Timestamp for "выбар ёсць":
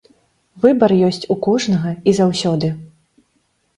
0.63-1.27